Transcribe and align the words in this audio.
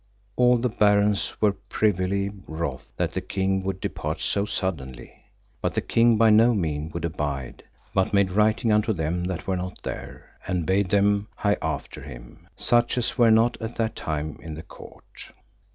All 0.35 0.57
the 0.57 0.67
barons 0.67 1.33
were 1.41 1.51
privily 1.51 2.31
wroth 2.47 2.87
that 2.97 3.13
the 3.13 3.21
king 3.21 3.61
would 3.61 3.79
depart 3.79 4.19
so 4.19 4.47
suddenly; 4.47 5.25
but 5.61 5.75
the 5.75 5.81
king 5.81 6.17
by 6.17 6.31
no 6.31 6.55
mean 6.55 6.89
would 6.91 7.05
abide, 7.05 7.61
but 7.93 8.11
made 8.11 8.31
writing 8.31 8.71
unto 8.71 8.93
them 8.93 9.25
that 9.25 9.45
were 9.45 9.57
not 9.57 9.83
there, 9.83 10.39
and 10.47 10.65
bade 10.65 10.89
them 10.89 11.27
hie 11.35 11.57
after 11.61 12.01
him, 12.01 12.47
such 12.57 12.97
as 12.97 13.19
were 13.19 13.29
not 13.29 13.61
at 13.61 13.75
that 13.75 13.95
time 13.95 14.39
in 14.41 14.55
the 14.55 14.63
court. 14.63 15.29